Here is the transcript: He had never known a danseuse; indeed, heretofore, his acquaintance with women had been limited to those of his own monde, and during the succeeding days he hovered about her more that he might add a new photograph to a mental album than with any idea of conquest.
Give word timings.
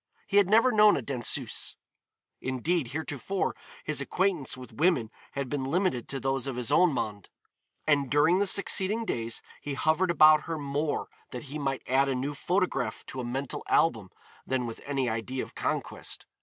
He 0.25 0.37
had 0.37 0.49
never 0.49 0.71
known 0.71 0.97
a 0.97 1.03
danseuse; 1.03 1.75
indeed, 2.41 2.87
heretofore, 2.87 3.55
his 3.83 4.01
acquaintance 4.01 4.57
with 4.57 4.73
women 4.73 5.11
had 5.33 5.47
been 5.47 5.63
limited 5.65 6.07
to 6.07 6.19
those 6.19 6.47
of 6.47 6.55
his 6.55 6.71
own 6.71 6.91
monde, 6.91 7.29
and 7.85 8.09
during 8.09 8.39
the 8.39 8.47
succeeding 8.47 9.05
days 9.05 9.43
he 9.61 9.75
hovered 9.75 10.09
about 10.09 10.45
her 10.45 10.57
more 10.57 11.07
that 11.29 11.43
he 11.53 11.59
might 11.59 11.83
add 11.87 12.09
a 12.09 12.15
new 12.15 12.33
photograph 12.33 13.05
to 13.05 13.21
a 13.21 13.23
mental 13.23 13.61
album 13.67 14.09
than 14.43 14.65
with 14.65 14.81
any 14.87 15.07
idea 15.07 15.43
of 15.43 15.53
conquest. 15.53 16.25